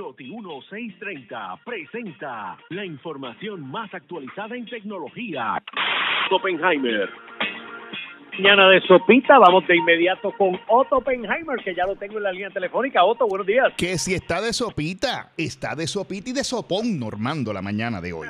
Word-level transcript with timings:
Noti 0.00 0.24
1630 0.24 1.60
presenta 1.62 2.56
la 2.70 2.86
información 2.86 3.70
más 3.70 3.92
actualizada 3.92 4.56
en 4.56 4.64
tecnología. 4.64 5.62
Oppenheimer. 6.30 7.10
Mañana 8.38 8.70
de 8.70 8.80
sopita, 8.86 9.38
vamos 9.38 9.66
de 9.66 9.76
inmediato 9.76 10.32
con 10.38 10.58
Otto 10.68 10.96
Oppenheimer, 10.96 11.62
que 11.62 11.74
ya 11.74 11.84
lo 11.84 11.96
tengo 11.96 12.16
en 12.16 12.22
la 12.22 12.32
línea 12.32 12.48
telefónica. 12.48 13.04
Otto, 13.04 13.26
buenos 13.28 13.46
días. 13.46 13.74
Que 13.76 13.98
si 13.98 14.14
está 14.14 14.40
de 14.40 14.54
sopita, 14.54 15.32
está 15.36 15.74
de 15.74 15.86
sopita 15.86 16.30
y 16.30 16.32
de 16.32 16.44
sopón, 16.44 16.98
Normando, 16.98 17.52
la 17.52 17.60
mañana 17.60 18.00
de 18.00 18.14
hoy. 18.14 18.28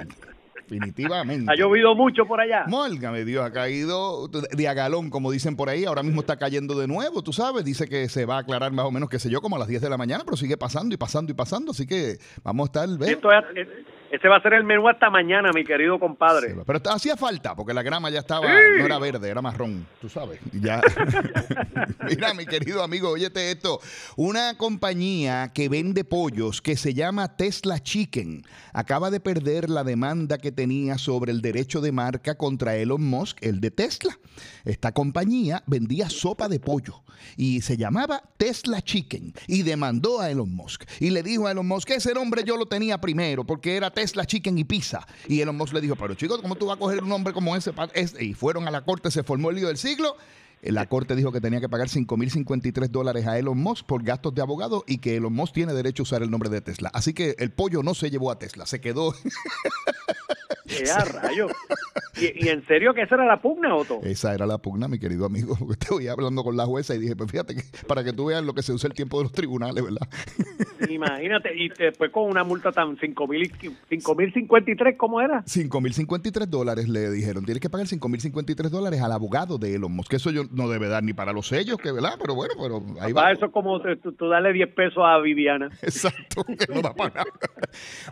Definitivamente. 0.70 1.46
Ha 1.50 1.56
llovido 1.56 1.94
mucho 1.94 2.26
por 2.26 2.40
allá. 2.40 2.64
Mólgame 2.68 3.24
Dios, 3.24 3.44
ha 3.44 3.50
caído 3.52 4.28
de 4.28 4.68
a 4.68 4.74
galón, 4.74 5.10
como 5.10 5.30
dicen 5.30 5.56
por 5.56 5.68
ahí. 5.68 5.84
Ahora 5.84 6.02
mismo 6.02 6.20
está 6.20 6.36
cayendo 6.38 6.78
de 6.78 6.86
nuevo, 6.86 7.22
tú 7.22 7.32
sabes. 7.32 7.64
Dice 7.64 7.88
que 7.88 8.08
se 8.08 8.24
va 8.24 8.36
a 8.36 8.40
aclarar 8.40 8.72
más 8.72 8.86
o 8.86 8.90
menos, 8.90 9.08
qué 9.08 9.18
sé 9.18 9.28
yo, 9.30 9.40
como 9.40 9.56
a 9.56 9.58
las 9.58 9.68
10 9.68 9.82
de 9.82 9.90
la 9.90 9.96
mañana, 9.96 10.22
pero 10.24 10.36
sigue 10.36 10.56
pasando 10.56 10.94
y 10.94 10.98
pasando 10.98 11.32
y 11.32 11.34
pasando. 11.34 11.72
Así 11.72 11.86
que 11.86 12.18
vamos 12.42 12.68
a 12.68 12.84
estar. 12.84 13.08
Esto 13.08 13.30
es- 13.32 13.68
es- 14.10 14.14
este 14.14 14.28
va 14.28 14.36
a 14.36 14.42
ser 14.42 14.52
el 14.54 14.64
menú 14.64 14.88
hasta 14.88 15.08
mañana, 15.08 15.50
mi 15.54 15.64
querido 15.64 15.98
compadre. 15.98 16.54
Pero 16.66 16.80
hacía 16.90 17.16
falta, 17.16 17.54
porque 17.54 17.72
la 17.72 17.82
grama 17.82 18.10
ya 18.10 18.18
estaba, 18.20 18.46
Sí. 18.46 18.78
no 18.78 18.84
era 18.86 18.98
verde, 18.98 19.28
era 19.30 19.40
marrón, 19.40 19.86
tú 20.00 20.08
sabes. 20.08 20.40
Ya. 20.52 20.80
Mira, 22.08 22.34
mi 22.34 22.44
querido 22.46 22.82
amigo, 22.82 23.10
óyete 23.10 23.50
esto. 23.50 23.80
Una 24.16 24.56
compañía 24.58 25.52
que 25.54 25.68
vende 25.68 26.04
pollos 26.04 26.60
que 26.60 26.76
se 26.76 26.92
llama 26.94 27.36
Tesla 27.36 27.78
Chicken 27.80 28.42
acaba 28.72 29.10
de 29.10 29.20
perder 29.20 29.70
la 29.70 29.84
demanda 29.84 30.38
que 30.38 30.52
tenía 30.52 30.98
sobre 30.98 31.32
el 31.32 31.40
derecho 31.40 31.80
de 31.80 31.92
marca 31.92 32.36
contra 32.36 32.76
Elon 32.76 33.02
Musk, 33.02 33.38
el 33.42 33.60
de 33.60 33.70
Tesla. 33.70 34.18
Esta 34.64 34.92
compañía 34.92 35.62
vendía 35.66 36.10
sopa 36.10 36.48
de 36.48 36.60
pollo 36.60 37.02
y 37.36 37.60
se 37.62 37.76
llamaba 37.76 38.22
Tesla 38.36 38.82
Chicken 38.82 39.32
y 39.46 39.62
demandó 39.62 40.20
a 40.20 40.30
Elon 40.30 40.54
Musk 40.54 40.84
y 41.00 41.10
le 41.10 41.22
dijo 41.22 41.46
a 41.46 41.52
Elon 41.52 41.66
Musk 41.66 41.88
que 41.88 41.94
ese 41.94 42.12
nombre 42.14 42.42
yo 42.44 42.56
lo 42.56 42.66
tenía 42.66 42.98
primero 43.00 43.44
porque 43.44 43.76
era 43.76 43.90
Tesla 43.90 43.99
Chicken 44.04 44.58
y 44.58 44.64
Pizza. 44.64 45.06
Y 45.28 45.40
Elon 45.40 45.56
Musk 45.56 45.72
le 45.74 45.80
dijo, 45.80 45.96
pero 45.96 46.14
chicos, 46.14 46.40
¿cómo 46.42 46.56
tú 46.56 46.66
vas 46.66 46.76
a 46.76 46.78
coger 46.78 47.02
un 47.02 47.08
nombre 47.08 47.32
como 47.32 47.54
ese? 47.56 47.72
pa- 47.72 47.90
ese?" 47.94 48.24
Y 48.24 48.34
fueron 48.34 48.66
a 48.66 48.70
la 48.70 48.82
corte, 48.84 49.10
se 49.10 49.22
formó 49.22 49.50
el 49.50 49.56
lío 49.56 49.68
del 49.68 49.76
siglo. 49.78 50.16
La 50.62 50.86
corte 50.86 51.16
dijo 51.16 51.32
que 51.32 51.40
tenía 51.40 51.58
que 51.58 51.70
pagar 51.70 51.88
5.053 51.88 52.88
dólares 52.90 53.26
a 53.26 53.38
Elon 53.38 53.56
Musk 53.56 53.86
por 53.86 54.02
gastos 54.02 54.34
de 54.34 54.42
abogado 54.42 54.84
y 54.86 54.98
que 54.98 55.16
Elon 55.16 55.32
Musk 55.32 55.54
tiene 55.54 55.72
derecho 55.72 56.02
a 56.02 56.04
usar 56.04 56.22
el 56.22 56.30
nombre 56.30 56.50
de 56.50 56.60
Tesla. 56.60 56.90
Así 56.92 57.14
que 57.14 57.34
el 57.38 57.50
pollo 57.50 57.82
no 57.82 57.94
se 57.94 58.10
llevó 58.10 58.30
a 58.30 58.38
Tesla, 58.38 58.66
se 58.66 58.78
quedó. 58.80 59.14
¡Qué 60.70 60.90
a 60.90 61.04
rayo! 61.04 61.48
¿Y, 62.20 62.46
y 62.46 62.48
en 62.48 62.66
serio 62.66 62.94
que 62.94 63.02
esa 63.02 63.16
era 63.16 63.24
la 63.24 63.40
pugna, 63.40 63.74
Otto? 63.74 64.00
Esa 64.02 64.34
era 64.34 64.46
la 64.46 64.58
pugna, 64.58 64.88
mi 64.88 64.98
querido 64.98 65.26
amigo. 65.26 65.56
Estoy 65.70 66.08
hablando 66.08 66.42
con 66.42 66.56
la 66.56 66.66
jueza 66.66 66.94
y 66.94 66.98
dije, 66.98 67.16
pues 67.16 67.30
fíjate, 67.30 67.56
que 67.56 67.62
para 67.86 68.04
que 68.04 68.12
tú 68.12 68.26
veas 68.26 68.44
lo 68.44 68.54
que 68.54 68.62
se 68.62 68.72
usa 68.72 68.88
el 68.88 68.94
tiempo 68.94 69.18
de 69.18 69.24
los 69.24 69.32
tribunales, 69.32 69.82
¿verdad? 69.82 70.08
Imagínate, 70.88 71.50
y 71.56 71.68
después 71.68 72.10
con 72.10 72.24
una 72.24 72.44
multa 72.44 72.72
tan 72.72 72.96
5.053, 72.96 74.96
¿cómo 74.96 75.20
era? 75.20 75.44
5.053 75.44 76.46
dólares 76.46 76.88
le 76.88 77.10
dijeron. 77.10 77.44
Tienes 77.44 77.60
que 77.60 77.70
pagar 77.70 77.86
5.053 77.86 78.68
dólares 78.68 79.00
al 79.00 79.12
abogado 79.12 79.58
de 79.58 79.74
Elon 79.74 79.92
Musk. 79.92 80.10
Que 80.10 80.16
eso 80.16 80.30
yo 80.30 80.44
no 80.50 80.68
debe 80.68 80.88
dar 80.88 81.02
ni 81.02 81.12
para 81.12 81.32
los 81.32 81.48
sellos, 81.48 81.78
que 81.78 81.92
¿verdad? 81.92 82.14
Pero 82.20 82.34
bueno, 82.34 82.54
pero 82.60 82.82
ahí 83.00 83.12
va. 83.12 83.22
Para 83.22 83.34
eso 83.34 83.46
es 83.46 83.52
como 83.52 83.80
tú, 83.80 84.12
tú 84.12 84.28
darle 84.28 84.52
10 84.52 84.74
pesos 84.74 85.02
a 85.04 85.18
Viviana. 85.18 85.70
Exacto, 85.82 86.44
que 86.44 86.72
no 86.72 86.82
da 86.82 86.94
para 86.94 87.14
nada. 87.14 87.30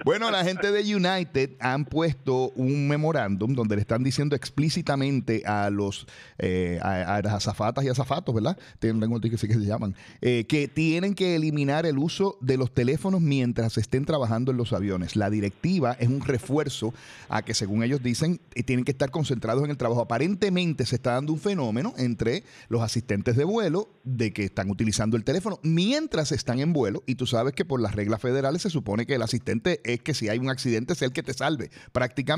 Bueno, 0.04 0.30
la 0.30 0.44
gente 0.44 0.70
de 0.70 0.94
United 0.94 1.56
han 1.60 1.84
puesto 1.84 2.47
un 2.56 2.88
memorándum 2.88 3.54
donde 3.54 3.76
le 3.76 3.82
están 3.82 4.02
diciendo 4.02 4.36
explícitamente 4.36 5.42
a 5.46 5.70
los 5.70 6.06
eh, 6.38 6.78
a, 6.82 7.20
las 7.22 7.34
azafatas 7.34 7.84
y 7.84 7.88
azafatos, 7.88 8.34
¿verdad? 8.34 8.58
Lenguas 8.80 9.20
que 9.22 9.38
sí 9.38 9.48
que 9.48 9.54
se 9.54 9.64
llaman, 9.64 9.94
eh, 10.20 10.44
que 10.48 10.68
tienen 10.68 11.14
que 11.14 11.34
eliminar 11.36 11.86
el 11.86 11.98
uso 11.98 12.38
de 12.40 12.56
los 12.56 12.72
teléfonos 12.72 13.20
mientras 13.20 13.76
estén 13.78 14.04
trabajando 14.04 14.50
en 14.50 14.56
los 14.56 14.72
aviones. 14.72 15.16
La 15.16 15.30
directiva 15.30 15.92
es 15.98 16.08
un 16.08 16.20
refuerzo 16.20 16.94
a 17.28 17.42
que, 17.42 17.54
según 17.54 17.82
ellos 17.82 18.02
dicen, 18.02 18.40
eh, 18.54 18.62
tienen 18.62 18.84
que 18.84 18.92
estar 18.92 19.10
concentrados 19.10 19.64
en 19.64 19.70
el 19.70 19.76
trabajo. 19.76 20.00
Aparentemente 20.00 20.86
se 20.86 20.96
está 20.96 21.12
dando 21.12 21.32
un 21.32 21.38
fenómeno 21.38 21.94
entre 21.98 22.44
los 22.68 22.82
asistentes 22.82 23.36
de 23.36 23.44
vuelo 23.44 23.88
de 24.04 24.32
que 24.32 24.44
están 24.44 24.70
utilizando 24.70 25.16
el 25.16 25.24
teléfono 25.24 25.58
mientras 25.62 26.32
están 26.32 26.60
en 26.60 26.72
vuelo 26.72 27.02
y 27.06 27.16
tú 27.16 27.26
sabes 27.26 27.52
que 27.52 27.64
por 27.64 27.80
las 27.80 27.94
reglas 27.94 28.20
federales 28.20 28.62
se 28.62 28.70
supone 28.70 29.06
que 29.06 29.14
el 29.14 29.22
asistente 29.22 29.80
es 29.84 30.00
que 30.00 30.14
si 30.14 30.28
hay 30.28 30.38
un 30.38 30.48
accidente 30.48 30.92
es 30.92 31.02
el 31.02 31.12
que 31.12 31.22
te 31.22 31.34
salve 31.34 31.70
prácticamente 31.92 32.37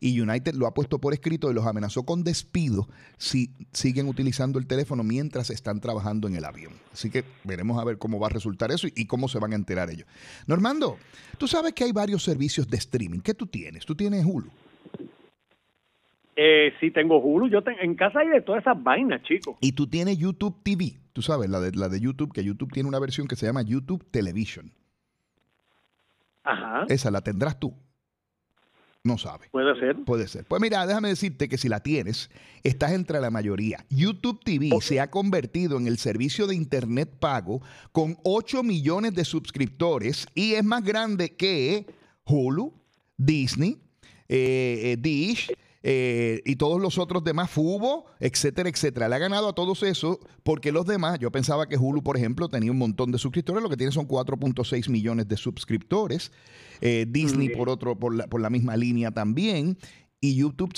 y 0.00 0.20
United 0.20 0.54
lo 0.54 0.66
ha 0.66 0.74
puesto 0.74 0.98
por 0.98 1.12
escrito 1.12 1.50
y 1.50 1.54
los 1.54 1.66
amenazó 1.66 2.04
con 2.04 2.22
despido 2.24 2.88
si 3.18 3.50
siguen 3.72 4.08
utilizando 4.08 4.58
el 4.58 4.66
teléfono 4.66 5.02
mientras 5.02 5.50
están 5.50 5.80
trabajando 5.80 6.28
en 6.28 6.36
el 6.36 6.44
avión. 6.44 6.72
Así 6.92 7.10
que 7.10 7.24
veremos 7.44 7.80
a 7.80 7.84
ver 7.84 7.98
cómo 7.98 8.18
va 8.18 8.26
a 8.28 8.30
resultar 8.30 8.70
eso 8.70 8.86
y, 8.86 8.92
y 8.96 9.06
cómo 9.06 9.28
se 9.28 9.38
van 9.38 9.52
a 9.52 9.56
enterar 9.56 9.90
ellos. 9.90 10.06
Normando, 10.46 10.98
tú 11.38 11.46
sabes 11.48 11.72
que 11.72 11.84
hay 11.84 11.92
varios 11.92 12.22
servicios 12.22 12.68
de 12.68 12.76
streaming. 12.76 13.20
¿Qué 13.20 13.34
tú 13.34 13.46
tienes? 13.46 13.84
Tú 13.86 13.94
tienes 13.94 14.24
Hulu. 14.24 14.50
Eh, 16.36 16.72
sí, 16.80 16.90
tengo 16.90 17.18
Hulu. 17.20 17.48
Yo 17.48 17.62
te- 17.62 17.84
en 17.84 17.94
casa 17.94 18.20
hay 18.20 18.28
de 18.28 18.40
todas 18.40 18.62
esas 18.62 18.82
vainas, 18.82 19.22
chicos. 19.24 19.56
Y 19.60 19.72
tú 19.72 19.86
tienes 19.86 20.16
YouTube 20.16 20.56
TV, 20.62 20.98
tú 21.12 21.20
sabes, 21.22 21.50
la 21.50 21.60
de, 21.60 21.72
la 21.72 21.88
de 21.88 22.00
YouTube, 22.00 22.32
que 22.32 22.42
YouTube 22.42 22.72
tiene 22.72 22.88
una 22.88 22.98
versión 22.98 23.26
que 23.28 23.36
se 23.36 23.44
llama 23.46 23.62
YouTube 23.62 24.06
Television. 24.10 24.72
Ajá, 26.42 26.86
Esa 26.88 27.10
la 27.10 27.20
tendrás 27.20 27.60
tú. 27.60 27.74
No 29.02 29.16
sabes. 29.16 29.48
puede 29.50 29.78
ser. 29.80 30.04
Puede 30.04 30.28
ser. 30.28 30.44
Pues 30.44 30.60
mira, 30.60 30.86
déjame 30.86 31.08
decirte 31.08 31.48
que 31.48 31.56
si 31.56 31.68
la 31.68 31.80
tienes, 31.80 32.28
estás 32.62 32.92
entre 32.92 33.18
la 33.18 33.30
mayoría. 33.30 33.84
YouTube 33.88 34.40
TV 34.44 34.70
se 34.82 35.00
ha 35.00 35.10
convertido 35.10 35.78
en 35.78 35.86
el 35.86 35.96
servicio 35.96 36.46
de 36.46 36.54
Internet 36.54 37.10
pago 37.18 37.62
con 37.92 38.18
8 38.24 38.62
millones 38.62 39.14
de 39.14 39.24
suscriptores 39.24 40.26
y 40.34 40.52
es 40.52 40.64
más 40.64 40.84
grande 40.84 41.34
que 41.34 41.86
Hulu, 42.26 42.74
Disney, 43.16 43.78
eh, 44.28 44.92
eh, 44.92 44.96
Dish. 44.98 45.50
Eh, 45.82 46.42
y 46.44 46.56
todos 46.56 46.80
los 46.80 46.98
otros 46.98 47.24
demás, 47.24 47.50
Fubo, 47.50 48.04
etcétera, 48.18 48.68
etcétera. 48.68 49.08
Le 49.08 49.14
ha 49.14 49.18
ganado 49.18 49.48
a 49.48 49.54
todos 49.54 49.82
esos 49.82 50.18
porque 50.42 50.72
los 50.72 50.86
demás, 50.86 51.18
yo 51.18 51.30
pensaba 51.30 51.66
que 51.68 51.76
Hulu, 51.78 52.02
por 52.02 52.16
ejemplo, 52.16 52.48
tenía 52.48 52.70
un 52.70 52.78
montón 52.78 53.10
de 53.12 53.18
suscriptores, 53.18 53.62
lo 53.62 53.70
que 53.70 53.76
tiene 53.76 53.92
son 53.92 54.06
4.6 54.06 54.88
millones 54.90 55.26
de 55.28 55.36
suscriptores. 55.36 56.32
Eh, 56.80 57.06
Disney, 57.08 57.48
Mm. 57.48 57.56
por, 57.56 57.68
otro, 57.68 57.98
por, 57.98 58.14
la, 58.14 58.26
por 58.26 58.40
la 58.40 58.50
misma 58.50 58.76
línea 58.76 59.10
también. 59.10 59.78
Y 60.20 60.34
YouTube, 60.36 60.74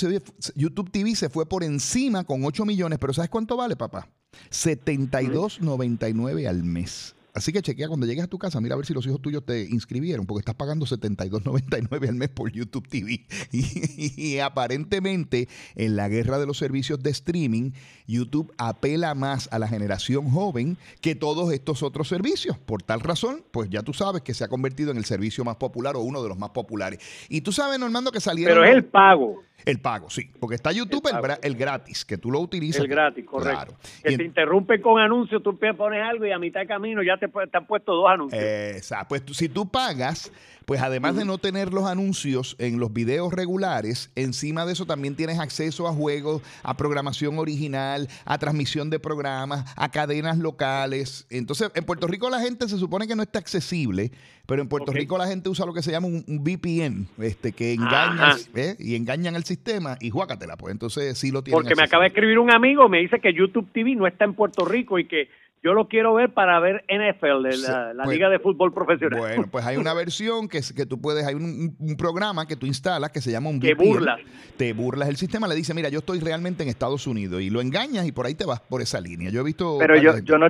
YouTube 0.55 0.91
TV 0.91 1.17
se 1.17 1.29
fue 1.29 1.47
por 1.47 1.65
encima 1.65 2.23
con 2.23 2.45
8 2.45 2.65
millones, 2.65 2.99
pero 3.01 3.13
¿sabes 3.13 3.29
cuánto 3.31 3.57
vale, 3.57 3.75
papá? 3.75 4.09
72.99 4.51 6.47
al 6.49 6.63
mes. 6.63 7.15
Así 7.35 7.53
que 7.53 7.63
chequea 7.63 7.89
cuando 7.89 8.07
llegues 8.07 8.25
a 8.25 8.27
tu 8.27 8.39
casa, 8.39 8.61
mira 8.61 8.75
a 8.75 8.77
ver 8.77 8.85
si 8.85 8.93
los 8.93 9.07
hijos 9.07 9.21
tuyos 9.23 9.45
te 9.45 9.63
inscribieron, 9.63 10.27
porque 10.27 10.41
estás 10.41 10.55
pagando 10.55 10.85
72.99 10.85 12.09
al 12.09 12.15
mes 12.15 12.29
por 12.29 12.53
YouTube 12.53 12.89
TV. 12.89 13.27
Y, 13.53 14.39
aparentemente, 14.39 15.49
en 15.75 15.97
la 15.97 16.09
guerra 16.09 16.39
de 16.39 16.47
los 16.47 16.59
servicios 16.59 17.03
de 17.03 17.11
streaming, 17.11 17.73
YouTube 18.07 18.53
apela 18.59 19.15
más 19.15 19.49
a 19.53 19.59
la 19.59 19.69
generación 19.69 20.31
joven 20.31 20.77
que 21.01 21.15
todos 21.15 21.53
estos 21.53 21.83
otros 21.83 22.09
servicios. 22.09 22.59
Por 22.59 22.83
tal 22.83 23.01
razón, 23.01 23.45
pues 23.51 23.71
ya 23.71 23.83
tú 23.83 23.93
sabes 23.93 24.23
que 24.23 24.35
se 24.35 24.45
ha 24.45 24.49
convertido 24.49 24.91
en 24.91 24.97
el 24.97 25.05
servicio 25.05 25.45
más 25.45 25.57
popular 25.57 25.97
o 25.97 26.01
uno 26.01 26.23
de 26.23 26.29
los 26.29 26.39
más 26.39 26.51
populares. 26.51 27.01
Y 27.29 27.41
tú 27.41 27.53
sabes, 27.53 27.79
Normando, 27.79 28.13
que 28.13 28.21
salieron... 28.21 28.55
Pero 28.55 28.65
es 28.65 28.75
el 28.75 28.85
pago. 28.85 29.43
El 29.65 29.81
pago, 29.81 30.11
sí. 30.11 30.31
Porque 30.41 30.57
está 30.57 30.73
YouTube, 30.73 31.09
el, 31.09 31.39
el 31.43 31.57
gratis, 31.57 32.05
que 32.05 32.19
tú 32.19 32.31
lo 32.31 32.41
utilizas. 32.41 32.83
El 32.83 32.89
gratis, 32.89 33.25
correcto. 33.25 33.77
Claro. 33.77 33.79
Que 34.03 34.13
Y 34.13 34.17
te 34.17 34.25
interrumpen 34.25 34.83
con 34.83 35.01
anuncios, 35.01 35.43
tú 35.43 35.59
pones 35.77 36.03
algo 36.03 36.27
y 36.27 36.33
a 36.33 36.39
mitad 36.39 36.61
de 36.61 36.67
camino 36.67 37.03
ya 37.03 37.17
te, 37.17 37.29
te 37.29 37.57
han 37.57 37.67
puesto 37.67 37.93
dos 37.95 38.09
anuncios. 38.09 38.43
Exacto. 38.43 39.09
Pues 39.09 39.25
si 39.37 39.49
tú 39.49 39.69
pagas, 39.69 40.33
pues 40.65 40.81
además 40.81 41.17
de 41.17 41.25
no 41.25 41.39
tener 41.39 41.73
los 41.73 41.85
anuncios 41.85 42.57
en 42.59 42.79
los 42.79 42.93
videos 42.93 43.33
regulares, 43.33 44.11
encima 44.15 44.67
de 44.67 44.73
eso 44.73 44.87
también 44.87 45.17
tienes 45.17 45.39
acceso 45.39 45.89
a 45.89 45.93
juegos, 45.93 46.43
a 46.63 46.77
programación 46.77 47.39
original, 47.39 48.09
a 48.25 48.39
transmisión 48.39 48.91
de 48.91 48.99
programas, 48.99 49.65
a 49.77 49.91
cadenas 49.91 50.39
locales. 50.39 51.27
Entonces, 51.31 51.71
en 51.75 51.85
Puerto 51.85 52.07
Rico 52.07 52.31
la 52.31 52.41
gente 52.41 52.69
se 52.69 52.79
supone 52.79 53.07
que 53.07 53.17
no 53.17 53.23
está 53.23 53.39
accesible, 53.39 54.11
pero 54.47 54.63
en 54.63 54.69
Puerto. 54.69 54.93
Rico 54.93 55.17
la 55.17 55.27
gente 55.27 55.49
usa 55.49 55.65
lo 55.65 55.73
que 55.73 55.83
se 55.83 55.91
llama 55.91 56.09
un, 56.09 56.25
un 56.27 56.45
VPN, 56.45 57.07
este, 57.19 57.53
que 57.53 57.73
engaña 57.73 58.31
Ajá. 58.31 58.39
¿eh? 58.55 58.77
y 58.79 58.97
engañan 58.97 59.37
al 59.37 59.45
sistema 59.45 59.97
y 60.01 60.11
juácatela, 60.11 60.57
pues 60.57 60.73
entonces 60.73 61.17
sí 61.17 61.31
lo 61.31 61.43
tienen. 61.43 61.63
Porque 61.63 61.75
me 61.75 61.85
acaba 61.85 62.03
de 62.03 62.09
escribir 62.09 62.39
un 62.39 62.51
amigo, 62.51 62.89
me 62.89 62.99
dice 62.99 63.21
que 63.21 63.33
YouTube 63.33 63.71
TV 63.73 63.95
no 63.95 64.07
está 64.07 64.25
en 64.25 64.35
Puerto 64.35 64.65
Rico 64.65 64.99
y 64.99 65.07
que 65.07 65.29
yo 65.63 65.75
lo 65.75 65.89
quiero 65.89 66.15
ver 66.15 66.33
para 66.35 66.59
ver 66.61 66.85
NFL, 66.89 67.43
de 67.43 67.57
la, 67.59 67.95
la 67.95 68.05
Pues, 68.05 68.17
Liga 68.17 68.29
de 68.29 68.39
Fútbol 68.39 68.73
Profesional. 68.73 69.19
Bueno, 69.19 69.45
pues 69.51 69.65
hay 69.65 69.77
una 69.77 69.95
versión 69.95 70.49
que, 70.49 70.61
que 70.75 70.87
tú 70.87 71.01
puedes, 71.01 71.25
hay 71.27 71.35
un, 71.35 71.77
un 71.79 71.97
programa 71.97 72.47
que 72.47 72.57
tú 72.57 72.67
instalas 72.67 73.11
que 73.11 73.21
se 73.21 73.31
llama 73.31 73.51
un 73.51 73.61
VPN. 73.61 73.77
burlas. 73.77 74.21
Te 74.57 74.73
burlas 74.73 75.09
el 75.09 75.17
sistema, 75.17 75.47
le 75.47 75.55
dice, 75.55 75.73
mira, 75.75 75.89
yo 75.89 76.01
estoy 76.01 76.21
realmente 76.21 76.63
en 76.63 76.69
Estados 76.69 77.07
Unidos 77.07 77.41
y 77.43 77.51
lo 77.51 77.61
engañas 77.61 78.07
y 78.07 78.13
por 78.13 78.27
ahí 78.27 78.35
te 78.35 78.45
vas 78.45 78.61
por 78.61 78.83
esa 78.83 79.01
línea. 79.01 79.31
Yo 79.31 79.41
he 79.41 79.45
visto... 79.45 79.77
Pero 79.79 79.97
yo, 79.97 80.19
yo 80.19 80.39
no, 80.39 80.49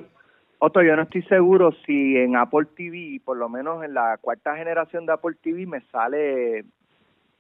Otto, 0.64 0.80
yo 0.80 0.94
no 0.94 1.02
estoy 1.02 1.22
seguro 1.24 1.74
si 1.84 2.16
en 2.16 2.36
Apple 2.36 2.68
TV, 2.76 3.20
por 3.24 3.36
lo 3.36 3.48
menos 3.48 3.84
en 3.84 3.94
la 3.94 4.16
cuarta 4.20 4.56
generación 4.56 5.06
de 5.06 5.12
Apple 5.12 5.36
TV, 5.42 5.66
me 5.66 5.80
sale 5.90 6.64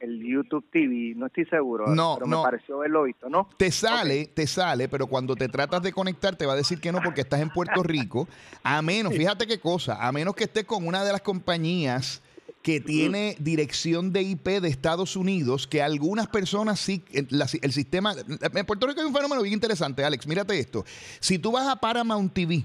el 0.02 0.20
YouTube 0.20 0.64
TV, 0.70 1.14
no 1.16 1.26
estoy 1.26 1.44
seguro, 1.46 1.86
No, 1.94 2.16
pero 2.18 2.26
no. 2.26 2.38
me 2.38 2.42
pareció 2.42 2.76
haberlo 2.76 3.04
visto, 3.04 3.28
¿no? 3.28 3.48
Te 3.56 3.70
sale, 3.70 4.26
te 4.26 4.46
sale, 4.46 4.88
pero 4.88 5.06
cuando 5.06 5.36
te 5.36 5.48
tratas 5.48 5.82
de 5.82 5.92
conectar 5.92 6.34
te 6.36 6.44
va 6.44 6.54
a 6.54 6.56
decir 6.56 6.80
que 6.80 6.90
no 6.92 7.00
porque 7.02 7.20
estás 7.22 7.40
en 7.40 7.50
Puerto 7.50 7.82
Rico. 7.84 8.28
A 8.64 8.82
menos, 8.82 9.14
fíjate 9.14 9.46
qué 9.46 9.58
cosa, 9.60 10.04
a 10.06 10.10
menos 10.12 10.34
que 10.34 10.44
estés 10.44 10.64
con 10.64 10.86
una 10.86 11.04
de 11.04 11.12
las 11.12 11.22
compañías 11.22 12.20
que 12.62 12.80
tiene 12.80 13.36
dirección 13.40 14.12
de 14.12 14.22
IP 14.22 14.46
de 14.60 14.68
Estados 14.68 15.16
Unidos, 15.16 15.66
que 15.66 15.82
algunas 15.82 16.28
personas 16.28 16.78
sí, 16.78 17.02
el, 17.12 17.26
la- 17.30 17.48
el 17.60 17.72
sistema, 17.72 18.14
en 18.54 18.66
Puerto 18.66 18.86
Rico 18.86 19.00
hay 19.00 19.06
un 19.06 19.14
fenómeno 19.14 19.42
bien 19.42 19.54
interesante, 19.54 20.04
Alex, 20.04 20.26
mírate 20.28 20.58
esto. 20.58 20.84
Si 21.18 21.38
tú 21.38 21.50
vas 21.52 21.66
a 21.66 21.76
Paramount 21.76 22.32
TV 22.32 22.64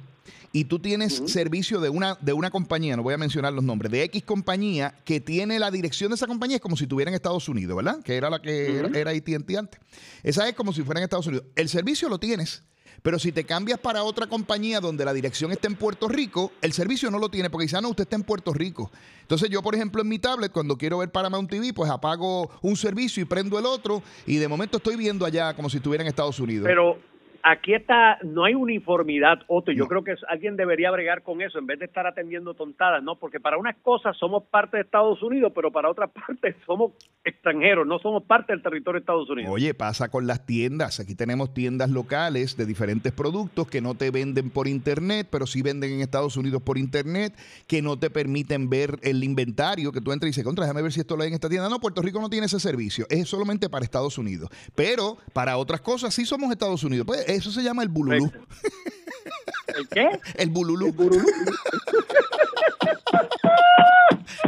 y 0.52 0.66
tú 0.66 0.80
tienes 0.80 1.24
servicio 1.26 1.80
de 1.80 1.90
una, 1.90 2.16
de 2.22 2.34
una 2.34 2.50
compañía, 2.50 2.96
no 2.96 3.04
voy 3.04 3.14
a 3.14 3.18
mencionar 3.18 3.54
los 3.54 3.64
nombres, 3.64 3.92
de 3.92 4.04
X 4.04 4.24
compañía 4.24 4.96
que 5.06 5.20
tiene 5.20 5.60
la 5.60 5.72
dirección 5.72 6.10
de 6.10 6.16
esa 6.16 6.28
compañía 6.28 6.58
es 6.58 6.62
como 6.62 6.78
si 6.78 6.86
estuviera 6.86 7.10
en 7.10 7.16
Estados 7.16 7.48
Unidos, 7.50 7.76
¿verdad? 7.78 8.02
Que 8.04 8.16
era 8.16 8.30
la 8.30 8.42
que 8.42 8.78
era, 8.78 8.90
era 8.98 9.12
AT&T 9.12 9.58
antes. 9.58 9.80
Esa 10.24 10.48
es 10.48 10.56
como 10.56 10.74
si 10.74 10.84
fuera 10.84 11.00
en 11.00 11.04
Estados 11.04 11.28
Unidos. 11.28 11.46
El 11.56 11.70
servicio 11.70 12.10
lo 12.10 12.20
tienes, 12.20 12.64
pero 13.02 13.20
si 13.20 13.32
te 13.32 13.44
cambias 13.44 13.80
para 13.80 14.04
otra 14.04 14.28
compañía 14.28 14.80
donde 14.80 15.06
la 15.06 15.14
dirección 15.14 15.52
está 15.52 15.68
en 15.68 15.76
Puerto 15.76 16.08
Rico, 16.08 16.52
el 16.62 16.74
servicio 16.74 17.12
no 17.12 17.20
lo 17.20 17.30
tiene 17.30 17.50
porque 17.50 17.66
dice, 17.66 17.78
ah, 17.78 17.82
no, 17.82 17.90
usted 17.90 18.04
está 18.04 18.16
en 18.16 18.24
Puerto 18.24 18.54
Rico. 18.54 18.92
Entonces 19.22 19.50
yo, 19.50 19.62
por 19.62 19.76
ejemplo, 19.76 20.02
en 20.02 20.08
mi 20.08 20.20
tablet, 20.20 20.52
cuando 20.52 20.78
quiero 20.78 21.00
ver 21.00 21.12
Paramount 21.12 21.50
TV, 21.50 21.74
pues 21.74 21.90
apago 21.90 22.50
un 22.62 22.76
servicio 22.76 23.22
y 23.22 23.26
prendo 23.26 23.60
el 23.60 23.66
otro 23.66 24.02
y 24.26 24.38
de 24.38 24.48
momento 24.48 24.78
estoy 24.78 24.96
viendo 24.96 25.26
allá 25.26 25.54
como 25.56 25.70
si 25.70 25.78
estuviera 25.78 26.04
en 26.04 26.08
Estados 26.08 26.40
Unidos. 26.40 26.66
Pero 26.68 26.98
aquí 27.52 27.74
está, 27.74 28.18
no 28.24 28.44
hay 28.46 28.56
uniformidad, 28.56 29.40
Otto. 29.48 29.72
Yo 29.72 29.84
No. 29.84 29.88
creo 29.90 30.04
que 30.04 30.16
alguien 30.30 30.56
debería 30.56 30.92
bregar 30.92 31.24
con 31.24 31.42
eso 31.42 31.60
en 31.60 31.66
vez 31.68 31.80
de 31.80 31.86
estar 31.86 32.06
atendiendo 32.08 32.54
tontadas, 32.54 33.02
¿no? 33.04 33.16
Porque 33.18 33.40
para 33.40 33.58
unas 33.58 33.76
cosas 33.78 34.16
somos 34.18 34.44
parte 34.44 34.78
de 34.78 34.84
Estados 34.84 35.22
Unidos, 35.24 35.52
pero 35.56 35.72
para 35.72 35.90
otras 35.90 36.10
partes 36.28 36.56
somos 36.66 36.92
extranjeros, 37.24 37.86
no 37.86 38.00
somos 38.00 38.24
parte 38.24 38.54
del 38.54 38.62
territorio 38.64 39.00
de 39.00 39.04
Estados 39.04 39.30
Unidos. 39.30 39.52
Oye, 39.54 39.74
pasa 39.74 40.10
con 40.10 40.28
las 40.28 40.46
tiendas. 40.46 41.00
Aquí 41.00 41.16
tenemos 41.16 41.54
tiendas 41.54 41.90
locales 41.90 42.56
de 42.58 42.66
diferentes 42.66 43.12
productos 43.14 43.68
que 43.68 43.82
no 43.82 43.96
te 43.96 44.12
venden 44.12 44.50
por 44.50 44.68
internet, 44.68 45.28
pero 45.30 45.46
sí 45.48 45.62
venden 45.62 45.92
en 45.94 46.02
Estados 46.02 46.38
Unidos 46.38 46.62
por 46.62 46.78
internet, 46.78 47.34
que 47.68 47.82
no 47.82 47.98
te 47.98 48.10
permiten 48.10 48.70
ver 48.70 49.00
el 49.04 49.24
inventario, 49.24 49.92
que 49.92 50.02
tú 50.02 50.12
entras 50.12 50.28
y 50.28 50.32
dices, 50.32 50.44
contra, 50.44 50.66
déjame 50.66 50.82
ver 50.82 50.92
si 50.92 51.00
esto 51.02 51.16
lo 51.16 51.24
hay 51.24 51.30
en 51.30 51.34
esta 51.36 51.50
tienda. 51.50 51.70
No, 51.70 51.80
Puerto 51.80 52.02
Rico 52.02 52.20
no 52.22 52.30
tiene 52.30 52.46
ese 52.46 52.60
servicio. 52.60 53.06
Es 53.10 53.28
solamente 53.28 53.70
para 53.70 53.84
Estados 53.84 54.18
Unidos. 54.18 54.50
Pero 54.76 55.18
para 55.34 55.58
otras 55.58 55.82
cosas 55.82 56.14
sí 56.14 56.26
somos 56.26 56.52
Estados 56.52 56.84
Unidos. 56.84 57.06
Pues 57.06 57.28
eso 57.38 57.52
se 57.52 57.62
llama 57.64 57.84
el 57.84 57.90
bululú. 57.90 58.32
¿El 59.78 59.88
qué? 59.90 60.10
El 60.38 60.50
bululú. 60.50 60.88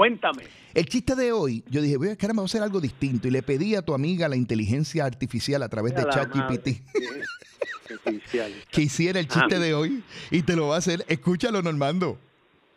Cuéntame. 0.00 0.44
El 0.72 0.86
chiste 0.86 1.14
de 1.14 1.30
hoy, 1.30 1.62
yo 1.68 1.82
dije, 1.82 1.98
voy 1.98 2.08
a 2.08 2.16
caramba, 2.16 2.40
voy 2.40 2.46
a 2.46 2.50
hacer 2.50 2.62
algo 2.62 2.80
distinto. 2.80 3.28
Y 3.28 3.30
le 3.30 3.42
pedí 3.42 3.74
a 3.74 3.82
tu 3.82 3.92
amiga 3.92 4.30
la 4.30 4.36
inteligencia 4.36 5.04
artificial 5.04 5.62
a 5.62 5.68
través 5.68 5.94
de 5.94 6.04
ChatGPT 6.08 6.68
que 8.70 8.80
hiciera 8.80 9.20
el 9.20 9.28
chiste 9.28 9.56
Ah. 9.56 9.58
de 9.58 9.74
hoy 9.74 10.02
y 10.30 10.40
te 10.40 10.56
lo 10.56 10.68
va 10.68 10.76
a 10.76 10.78
hacer. 10.78 11.04
Escúchalo, 11.06 11.60
Normando. 11.60 12.18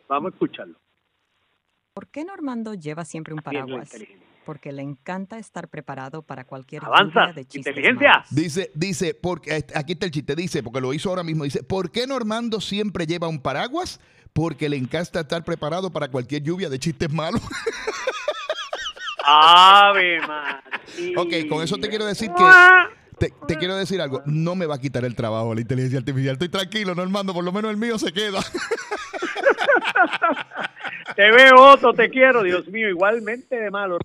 Vamos 0.06 0.32
a 0.32 0.34
escucharlo. 0.34 0.78
¿Por 1.94 2.08
qué 2.08 2.26
Normando 2.26 2.74
lleva 2.74 3.06
siempre 3.06 3.32
un 3.32 3.40
paraguas? 3.40 3.90
Porque 4.44 4.72
le 4.72 4.82
encanta 4.82 5.38
estar 5.38 5.68
preparado 5.68 6.22
para 6.22 6.44
cualquier 6.44 6.84
Avanza, 6.84 7.20
lluvia 7.20 7.32
de 7.32 7.44
chistes 7.46 7.70
inteligencia. 7.72 8.10
malos. 8.10 8.26
Dice, 8.30 8.70
dice, 8.74 9.14
porque 9.14 9.64
aquí 9.74 9.92
está 9.94 10.06
el 10.06 10.12
chiste, 10.12 10.34
dice, 10.36 10.62
porque 10.62 10.80
lo 10.80 10.92
hizo 10.92 11.08
ahora 11.08 11.22
mismo, 11.22 11.44
dice, 11.44 11.62
¿por 11.62 11.90
qué 11.90 12.06
Normando 12.06 12.60
siempre 12.60 13.06
lleva 13.06 13.28
un 13.28 13.40
paraguas? 13.40 14.00
Porque 14.32 14.68
le 14.68 14.76
encanta 14.76 15.20
estar 15.20 15.44
preparado 15.44 15.90
para 15.90 16.08
cualquier 16.08 16.42
lluvia 16.42 16.68
de 16.68 16.78
chistes 16.78 17.10
malos. 17.12 17.40
Ave 19.26 20.20
María. 20.20 20.62
ok, 21.16 21.48
con 21.48 21.62
eso 21.62 21.78
te 21.78 21.88
quiero 21.88 22.04
decir 22.04 22.30
que 22.36 22.44
te, 23.18 23.32
te 23.48 23.56
quiero 23.56 23.76
decir 23.76 24.00
algo, 24.02 24.22
no 24.26 24.54
me 24.54 24.66
va 24.66 24.74
a 24.74 24.78
quitar 24.78 25.04
el 25.04 25.14
trabajo 25.14 25.54
la 25.54 25.62
inteligencia 25.62 25.98
artificial. 25.98 26.34
Estoy 26.34 26.50
tranquilo, 26.50 26.94
Normando, 26.94 27.32
por 27.32 27.44
lo 27.44 27.52
menos 27.52 27.70
el 27.70 27.76
mío 27.78 27.98
se 27.98 28.12
queda. 28.12 28.40
Te 31.16 31.30
veo, 31.30 31.54
Otto, 31.56 31.92
te 31.92 32.10
quiero. 32.10 32.42
Dios 32.42 32.66
mío, 32.68 32.88
igualmente 32.88 33.56
de 33.56 33.70
malo. 33.70 33.98